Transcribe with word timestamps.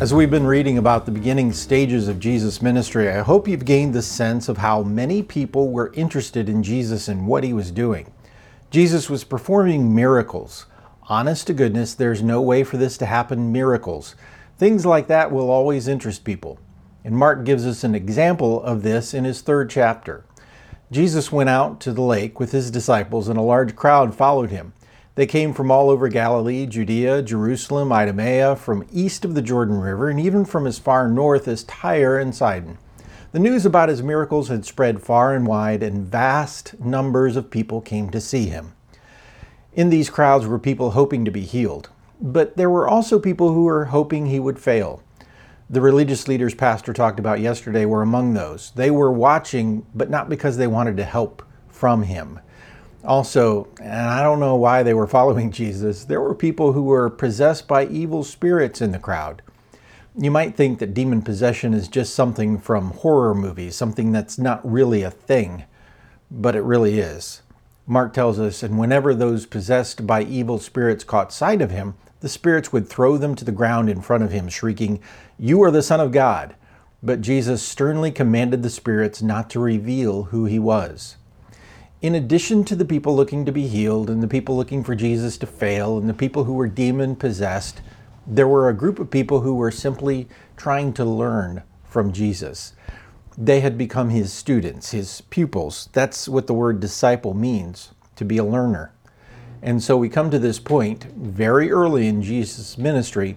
As 0.00 0.14
we've 0.14 0.30
been 0.30 0.46
reading 0.46 0.78
about 0.78 1.04
the 1.04 1.12
beginning 1.12 1.52
stages 1.52 2.08
of 2.08 2.18
Jesus' 2.18 2.62
ministry, 2.62 3.10
I 3.10 3.18
hope 3.18 3.46
you've 3.46 3.66
gained 3.66 3.92
the 3.92 4.00
sense 4.00 4.48
of 4.48 4.56
how 4.56 4.82
many 4.82 5.22
people 5.22 5.70
were 5.70 5.92
interested 5.92 6.48
in 6.48 6.62
Jesus 6.62 7.06
and 7.06 7.26
what 7.26 7.44
he 7.44 7.52
was 7.52 7.70
doing. 7.70 8.10
Jesus 8.70 9.10
was 9.10 9.24
performing 9.24 9.94
miracles. 9.94 10.64
Honest 11.10 11.48
to 11.48 11.52
goodness, 11.52 11.92
there's 11.92 12.22
no 12.22 12.40
way 12.40 12.64
for 12.64 12.78
this 12.78 12.96
to 12.96 13.04
happen 13.04 13.52
miracles. 13.52 14.14
Things 14.56 14.86
like 14.86 15.06
that 15.08 15.30
will 15.30 15.50
always 15.50 15.86
interest 15.86 16.24
people. 16.24 16.58
And 17.04 17.14
Mark 17.14 17.44
gives 17.44 17.66
us 17.66 17.84
an 17.84 17.94
example 17.94 18.62
of 18.62 18.82
this 18.82 19.12
in 19.12 19.24
his 19.24 19.42
third 19.42 19.68
chapter. 19.68 20.24
Jesus 20.90 21.30
went 21.30 21.50
out 21.50 21.78
to 21.80 21.92
the 21.92 22.00
lake 22.00 22.40
with 22.40 22.52
his 22.52 22.70
disciples, 22.70 23.28
and 23.28 23.38
a 23.38 23.42
large 23.42 23.76
crowd 23.76 24.14
followed 24.14 24.50
him. 24.50 24.72
They 25.16 25.26
came 25.26 25.52
from 25.52 25.70
all 25.70 25.90
over 25.90 26.08
Galilee, 26.08 26.66
Judea, 26.66 27.22
Jerusalem, 27.22 27.92
Idumea, 27.92 28.54
from 28.56 28.86
east 28.92 29.24
of 29.24 29.34
the 29.34 29.42
Jordan 29.42 29.80
River, 29.80 30.08
and 30.08 30.20
even 30.20 30.44
from 30.44 30.66
as 30.66 30.78
far 30.78 31.08
north 31.08 31.48
as 31.48 31.64
Tyre 31.64 32.18
and 32.18 32.34
Sidon. 32.34 32.78
The 33.32 33.40
news 33.40 33.66
about 33.66 33.88
his 33.88 34.02
miracles 34.02 34.48
had 34.48 34.64
spread 34.64 35.02
far 35.02 35.34
and 35.34 35.46
wide, 35.46 35.82
and 35.82 36.06
vast 36.06 36.78
numbers 36.80 37.36
of 37.36 37.50
people 37.50 37.80
came 37.80 38.10
to 38.10 38.20
see 38.20 38.46
him. 38.46 38.72
In 39.72 39.90
these 39.90 40.10
crowds 40.10 40.46
were 40.46 40.58
people 40.58 40.92
hoping 40.92 41.24
to 41.24 41.30
be 41.30 41.42
healed, 41.42 41.90
but 42.20 42.56
there 42.56 42.70
were 42.70 42.88
also 42.88 43.18
people 43.18 43.52
who 43.52 43.64
were 43.64 43.86
hoping 43.86 44.26
he 44.26 44.40
would 44.40 44.58
fail. 44.58 45.02
The 45.68 45.80
religious 45.80 46.26
leaders 46.26 46.54
Pastor 46.54 46.92
talked 46.92 47.20
about 47.20 47.38
yesterday 47.38 47.84
were 47.84 48.02
among 48.02 48.34
those. 48.34 48.72
They 48.74 48.90
were 48.90 49.12
watching, 49.12 49.86
but 49.94 50.10
not 50.10 50.28
because 50.28 50.56
they 50.56 50.66
wanted 50.66 50.96
to 50.96 51.04
help 51.04 51.44
from 51.68 52.02
him. 52.02 52.40
Also, 53.04 53.66
and 53.80 54.10
I 54.10 54.22
don't 54.22 54.40
know 54.40 54.56
why 54.56 54.82
they 54.82 54.92
were 54.92 55.06
following 55.06 55.50
Jesus, 55.60 56.04
there 56.04 56.20
were 56.20 56.34
people 56.34 56.72
who 56.72 56.82
were 56.82 57.08
possessed 57.08 57.66
by 57.66 57.86
evil 57.86 58.22
spirits 58.24 58.80
in 58.80 58.92
the 58.92 58.98
crowd. 58.98 59.42
You 60.16 60.30
might 60.30 60.56
think 60.56 60.80
that 60.80 60.92
demon 60.92 61.22
possession 61.22 61.72
is 61.72 61.88
just 61.88 62.14
something 62.14 62.58
from 62.58 62.90
horror 62.90 63.34
movies, 63.34 63.76
something 63.76 64.12
that's 64.12 64.38
not 64.38 64.68
really 64.70 65.02
a 65.02 65.10
thing, 65.10 65.64
but 66.30 66.54
it 66.54 66.62
really 66.62 66.98
is. 66.98 67.42
Mark 67.86 68.12
tells 68.12 68.38
us, 68.38 68.62
and 68.62 68.78
whenever 68.78 69.14
those 69.14 69.46
possessed 69.46 70.06
by 70.06 70.22
evil 70.22 70.58
spirits 70.58 71.04
caught 71.04 71.32
sight 71.32 71.62
of 71.62 71.70
him, 71.70 71.94
the 72.20 72.28
spirits 72.28 72.72
would 72.72 72.88
throw 72.88 73.16
them 73.16 73.34
to 73.34 73.44
the 73.44 73.52
ground 73.52 73.88
in 73.88 74.02
front 74.02 74.22
of 74.22 74.30
him, 74.30 74.48
shrieking, 74.48 75.00
You 75.38 75.62
are 75.62 75.70
the 75.70 75.82
Son 75.82 76.00
of 76.00 76.12
God. 76.12 76.54
But 77.02 77.22
Jesus 77.22 77.62
sternly 77.62 78.10
commanded 78.10 78.62
the 78.62 78.68
spirits 78.68 79.22
not 79.22 79.48
to 79.50 79.60
reveal 79.60 80.24
who 80.24 80.44
he 80.44 80.58
was 80.58 81.16
in 82.02 82.14
addition 82.14 82.64
to 82.64 82.74
the 82.74 82.84
people 82.84 83.14
looking 83.14 83.44
to 83.44 83.52
be 83.52 83.66
healed 83.66 84.08
and 84.08 84.22
the 84.22 84.28
people 84.28 84.56
looking 84.56 84.82
for 84.82 84.94
Jesus 84.94 85.36
to 85.38 85.46
fail 85.46 85.98
and 85.98 86.08
the 86.08 86.14
people 86.14 86.44
who 86.44 86.54
were 86.54 86.68
demon 86.68 87.14
possessed, 87.14 87.82
there 88.26 88.48
were 88.48 88.68
a 88.68 88.74
group 88.74 88.98
of 88.98 89.10
people 89.10 89.40
who 89.40 89.54
were 89.54 89.70
simply 89.70 90.26
trying 90.56 90.92
to 90.94 91.04
learn 91.04 91.62
from 91.84 92.12
Jesus. 92.12 92.74
They 93.36 93.60
had 93.60 93.76
become 93.76 94.10
his 94.10 94.32
students, 94.32 94.92
his 94.92 95.20
pupils. 95.22 95.88
That's 95.92 96.28
what 96.28 96.46
the 96.46 96.54
word 96.54 96.80
disciple 96.80 97.34
means 97.34 97.90
to 98.16 98.24
be 98.24 98.38
a 98.38 98.44
learner. 98.44 98.92
And 99.62 99.82
so 99.82 99.96
we 99.96 100.08
come 100.08 100.30
to 100.30 100.38
this 100.38 100.58
point 100.58 101.04
very 101.04 101.70
early 101.70 102.06
in 102.06 102.22
Jesus' 102.22 102.78
ministry 102.78 103.36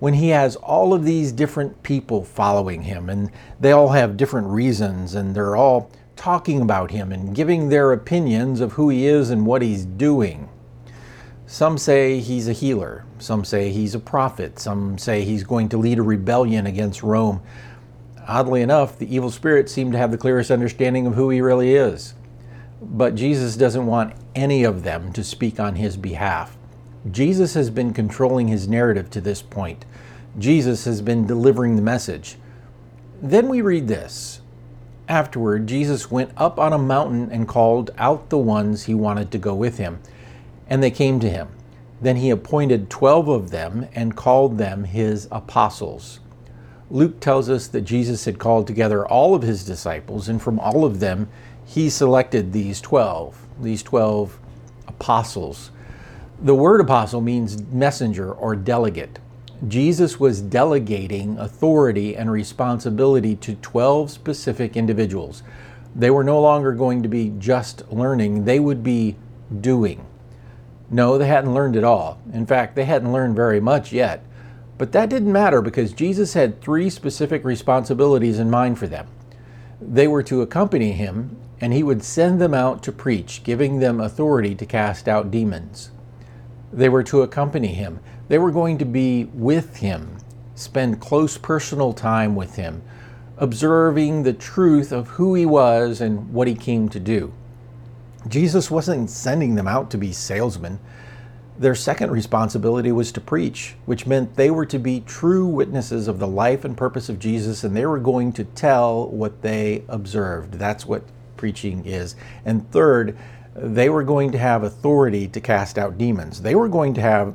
when 0.00 0.14
he 0.14 0.30
has 0.30 0.56
all 0.56 0.92
of 0.92 1.04
these 1.04 1.32
different 1.32 1.82
people 1.82 2.24
following 2.24 2.82
him, 2.82 3.08
and 3.08 3.30
they 3.60 3.72
all 3.72 3.90
have 3.90 4.16
different 4.16 4.48
reasons, 4.48 5.14
and 5.14 5.34
they're 5.34 5.54
all 5.54 5.90
talking 6.16 6.60
about 6.60 6.90
him 6.90 7.12
and 7.12 7.34
giving 7.34 7.68
their 7.68 7.92
opinions 7.92 8.60
of 8.60 8.72
who 8.72 8.88
he 8.88 9.06
is 9.06 9.30
and 9.30 9.46
what 9.46 9.62
he's 9.62 9.84
doing. 9.84 10.48
Some 11.46 11.76
say 11.76 12.20
he's 12.20 12.48
a 12.48 12.52
healer, 12.52 13.04
some 13.18 13.44
say 13.44 13.70
he's 13.70 13.94
a 13.94 14.00
prophet, 14.00 14.58
some 14.58 14.96
say 14.96 15.22
he's 15.22 15.44
going 15.44 15.68
to 15.70 15.76
lead 15.76 15.98
a 15.98 16.02
rebellion 16.02 16.66
against 16.66 17.02
Rome. 17.02 17.42
Oddly 18.26 18.62
enough, 18.62 18.98
the 18.98 19.14
evil 19.14 19.30
spirits 19.30 19.72
seem 19.72 19.92
to 19.92 19.98
have 19.98 20.10
the 20.10 20.18
clearest 20.18 20.50
understanding 20.50 21.06
of 21.06 21.14
who 21.14 21.28
he 21.28 21.40
really 21.40 21.74
is. 21.74 22.14
But 22.80 23.14
Jesus 23.14 23.56
doesn't 23.56 23.86
want 23.86 24.14
any 24.34 24.64
of 24.64 24.82
them 24.82 25.12
to 25.12 25.22
speak 25.22 25.60
on 25.60 25.76
his 25.76 25.96
behalf. 25.96 26.56
Jesus 27.10 27.54
has 27.54 27.68
been 27.68 27.92
controlling 27.92 28.48
his 28.48 28.68
narrative 28.68 29.10
to 29.10 29.20
this 29.20 29.42
point. 29.42 29.84
Jesus 30.38 30.84
has 30.84 31.02
been 31.02 31.26
delivering 31.26 31.76
the 31.76 31.82
message. 31.82 32.36
Then 33.20 33.48
we 33.48 33.60
read 33.60 33.88
this 33.88 34.40
Afterward, 35.08 35.66
Jesus 35.66 36.10
went 36.10 36.30
up 36.36 36.58
on 36.58 36.72
a 36.72 36.78
mountain 36.78 37.30
and 37.30 37.48
called 37.48 37.90
out 37.98 38.30
the 38.30 38.38
ones 38.38 38.84
he 38.84 38.94
wanted 38.94 39.30
to 39.32 39.38
go 39.38 39.54
with 39.54 39.78
him, 39.78 40.00
and 40.68 40.82
they 40.82 40.90
came 40.90 41.20
to 41.20 41.28
him. 41.28 41.48
Then 42.00 42.16
he 42.16 42.30
appointed 42.30 42.88
twelve 42.88 43.28
of 43.28 43.50
them 43.50 43.88
and 43.94 44.16
called 44.16 44.58
them 44.58 44.84
his 44.84 45.28
apostles. 45.30 46.20
Luke 46.90 47.20
tells 47.20 47.48
us 47.48 47.68
that 47.68 47.82
Jesus 47.82 48.24
had 48.24 48.38
called 48.38 48.66
together 48.66 49.06
all 49.06 49.34
of 49.34 49.42
his 49.42 49.64
disciples, 49.64 50.28
and 50.28 50.40
from 50.40 50.58
all 50.60 50.84
of 50.84 51.00
them, 51.00 51.28
he 51.64 51.88
selected 51.88 52.52
these 52.52 52.80
twelve, 52.80 53.46
these 53.60 53.82
twelve 53.82 54.38
apostles. 54.88 55.70
The 56.40 56.54
word 56.54 56.80
apostle 56.80 57.20
means 57.20 57.62
messenger 57.70 58.32
or 58.32 58.56
delegate. 58.56 59.18
Jesus 59.68 60.18
was 60.18 60.40
delegating 60.40 61.38
authority 61.38 62.16
and 62.16 62.32
responsibility 62.32 63.36
to 63.36 63.54
12 63.54 64.10
specific 64.10 64.76
individuals. 64.76 65.44
They 65.94 66.10
were 66.10 66.24
no 66.24 66.40
longer 66.40 66.72
going 66.72 67.02
to 67.02 67.08
be 67.08 67.32
just 67.38 67.90
learning, 67.92 68.44
they 68.44 68.58
would 68.58 68.82
be 68.82 69.16
doing. 69.60 70.04
No, 70.90 71.16
they 71.16 71.28
hadn't 71.28 71.54
learned 71.54 71.76
at 71.76 71.84
all. 71.84 72.20
In 72.32 72.44
fact, 72.44 72.74
they 72.74 72.84
hadn't 72.84 73.12
learned 73.12 73.36
very 73.36 73.60
much 73.60 73.92
yet. 73.92 74.24
But 74.78 74.92
that 74.92 75.08
didn't 75.08 75.32
matter 75.32 75.62
because 75.62 75.92
Jesus 75.92 76.34
had 76.34 76.60
three 76.60 76.90
specific 76.90 77.44
responsibilities 77.44 78.40
in 78.40 78.50
mind 78.50 78.78
for 78.78 78.88
them. 78.88 79.06
They 79.80 80.08
were 80.08 80.22
to 80.24 80.42
accompany 80.42 80.92
him, 80.92 81.36
and 81.60 81.72
he 81.72 81.84
would 81.84 82.02
send 82.02 82.40
them 82.40 82.52
out 82.52 82.82
to 82.82 82.92
preach, 82.92 83.44
giving 83.44 83.78
them 83.78 84.00
authority 84.00 84.56
to 84.56 84.66
cast 84.66 85.06
out 85.08 85.30
demons. 85.30 85.92
They 86.72 86.88
were 86.88 87.02
to 87.04 87.22
accompany 87.22 87.68
him. 87.68 88.00
They 88.28 88.38
were 88.38 88.50
going 88.50 88.78
to 88.78 88.84
be 88.84 89.24
with 89.24 89.76
him, 89.76 90.16
spend 90.54 91.00
close 91.00 91.36
personal 91.36 91.92
time 91.92 92.34
with 92.34 92.56
him, 92.56 92.82
observing 93.36 94.22
the 94.22 94.32
truth 94.32 94.92
of 94.92 95.08
who 95.08 95.34
he 95.34 95.44
was 95.44 96.00
and 96.00 96.32
what 96.32 96.48
he 96.48 96.54
came 96.54 96.88
to 96.88 97.00
do. 97.00 97.32
Jesus 98.28 98.70
wasn't 98.70 99.10
sending 99.10 99.56
them 99.56 99.66
out 99.66 99.90
to 99.90 99.98
be 99.98 100.12
salesmen. 100.12 100.78
Their 101.58 101.74
second 101.74 102.10
responsibility 102.10 102.92
was 102.92 103.12
to 103.12 103.20
preach, 103.20 103.74
which 103.84 104.06
meant 104.06 104.36
they 104.36 104.50
were 104.50 104.66
to 104.66 104.78
be 104.78 105.00
true 105.00 105.46
witnesses 105.46 106.08
of 106.08 106.18
the 106.18 106.26
life 106.26 106.64
and 106.64 106.76
purpose 106.76 107.08
of 107.08 107.18
Jesus, 107.18 107.64
and 107.64 107.76
they 107.76 107.84
were 107.84 107.98
going 107.98 108.32
to 108.34 108.44
tell 108.44 109.08
what 109.08 109.42
they 109.42 109.84
observed. 109.88 110.54
That's 110.54 110.86
what 110.86 111.04
preaching 111.36 111.84
is. 111.84 112.16
And 112.44 112.70
third, 112.70 113.18
they 113.54 113.88
were 113.88 114.02
going 114.02 114.32
to 114.32 114.38
have 114.38 114.62
authority 114.62 115.28
to 115.28 115.40
cast 115.40 115.78
out 115.78 115.98
demons. 115.98 116.40
They 116.42 116.54
were 116.54 116.68
going 116.68 116.94
to 116.94 117.00
have 117.00 117.34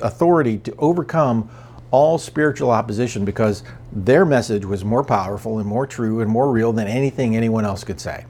authority 0.00 0.58
to 0.58 0.74
overcome 0.78 1.50
all 1.90 2.18
spiritual 2.18 2.70
opposition 2.70 3.24
because 3.24 3.62
their 3.92 4.24
message 4.24 4.64
was 4.64 4.84
more 4.84 5.02
powerful 5.02 5.58
and 5.58 5.66
more 5.66 5.86
true 5.86 6.20
and 6.20 6.30
more 6.30 6.50
real 6.50 6.72
than 6.72 6.86
anything 6.86 7.34
anyone 7.34 7.64
else 7.64 7.82
could 7.82 8.00
say. 8.00 8.26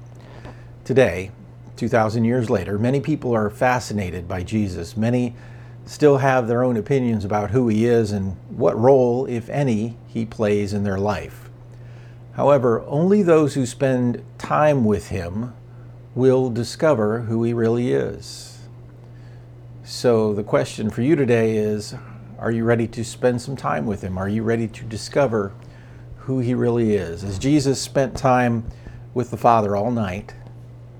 Today, 0.85 1.33
2,000 1.77 2.25
years 2.25 2.49
later, 2.49 2.79
many 2.79 3.01
people 3.01 3.35
are 3.35 3.51
fascinated 3.51 4.27
by 4.27 4.43
Jesus. 4.43 4.97
Many 4.97 5.35
still 5.87 6.19
have 6.19 6.49
their 6.49 6.63
own 6.63 6.77
opinions 6.77 7.25
about 7.25 7.51
who 7.51 7.69
he 7.69 7.87
is 7.87 8.13
and 8.13 8.37
what 8.49 8.79
role, 8.79 9.27
if 9.27 9.49
any, 9.49 9.97
he 10.07 10.25
plays 10.25 10.73
in 10.73 10.85
their 10.85 10.99
life. 10.99 11.49
However, 12.35 12.83
only 12.87 13.23
those 13.23 13.55
who 13.55 13.67
spend 13.67 14.23
time 14.39 14.85
with 14.85 15.09
him 15.09 15.55
will 16.19 16.51
discover 16.51 17.21
who 17.21 17.45
he 17.45 17.53
really 17.53 17.93
is. 17.93 18.59
So, 19.85 20.35
the 20.35 20.43
question 20.43 20.91
for 20.91 21.01
you 21.01 21.15
today 21.15 21.57
is 21.57 21.95
Are 22.41 22.51
you 22.51 22.65
ready 22.65 22.89
to 22.89 23.05
spend 23.05 23.41
some 23.41 23.55
time 23.55 23.87
with 23.87 24.03
him? 24.03 24.19
Are 24.19 24.29
you 24.29 24.43
ready 24.43 24.67
to 24.67 24.85
discover 24.85 25.53
who 26.17 26.41
he 26.41 26.55
really 26.55 26.97
is? 26.97 27.23
As 27.23 27.39
Jesus 27.39 27.81
spent 27.81 28.17
time 28.17 28.65
with 29.15 29.31
the 29.31 29.37
Father 29.37 29.77
all 29.77 29.93
night, 29.93 30.35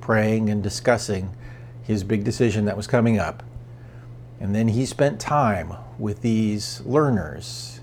praying 0.01 0.51
and 0.51 0.63
discussing 0.63 1.35
his 1.83 2.05
big 2.05 2.23
decision 2.23 2.65
that 2.67 2.77
was 2.77 2.87
coming 2.87 3.19
up, 3.19 3.43
and 4.39 4.55
then 4.55 4.69
he 4.69 4.87
spent 4.87 5.19
time 5.19 5.75
with 5.99 6.23
these 6.23 6.81
learners 6.83 7.81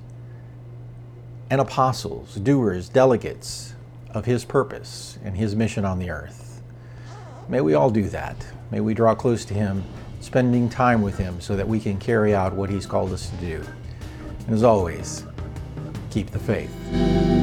and 1.50 1.60
apostles, 1.60 2.36
doers, 2.36 2.88
delegates 2.88 3.76
of 4.12 4.24
his 4.24 4.46
purpose 4.46 5.20
and 5.22 5.36
his 5.36 5.54
mission 5.54 5.84
on 5.84 6.00
the 6.00 6.10
earth. 6.10 6.55
May 7.48 7.62
we 7.62 7.76
all 7.76 7.92
do 7.92 8.10
that. 8.10 8.36
May 8.72 8.80
we 8.80 8.94
draw 8.94 9.14
close 9.14 9.46
to 9.46 9.54
Him, 9.54 9.84
spending 10.20 10.68
time 10.68 11.02
with 11.02 11.18
Him 11.18 11.40
so 11.40 11.56
that 11.56 11.68
we 11.68 11.80
can 11.80 12.00
carry 12.00 12.34
out 12.34 12.54
what 12.54 12.70
He's 12.70 12.88
called 12.88 13.14
us 13.14 13.30
to 13.30 13.36
do. 13.38 13.64
And 14.48 14.56
as 14.56 14.64
always, 14.64 15.26
keep 16.10 16.32
the 16.32 16.40
faith. 16.40 17.35